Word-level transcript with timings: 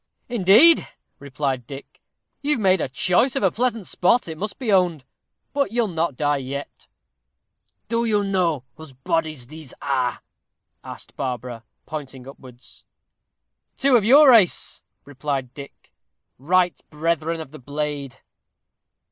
"Indeed," 0.29 0.87
replied 1.19 1.67
Dick. 1.67 2.01
"You've 2.41 2.59
made 2.59 2.81
choice 2.91 3.35
of 3.35 3.43
a 3.43 3.51
pleasant 3.51 3.85
spot, 3.85 4.27
it 4.27 4.35
must 4.35 4.57
be 4.57 4.73
owned. 4.73 5.05
But 5.53 5.71
you'll 5.71 5.87
not 5.89 6.15
die 6.17 6.37
yet?" 6.37 6.87
"Do 7.87 8.03
you 8.05 8.23
know 8.23 8.63
whose 8.77 8.93
bodies 8.93 9.45
these 9.45 9.75
are?" 9.79 10.23
asked 10.83 11.15
Barbara, 11.15 11.65
pointing 11.85 12.27
upwards. 12.27 12.83
"Two 13.77 13.95
of 13.95 14.03
your 14.03 14.31
race," 14.31 14.81
replied 15.05 15.53
Dick; 15.53 15.91
"right 16.39 16.79
brethren 16.89 17.39
of 17.39 17.51
the 17.51 17.59
blade." 17.59 18.21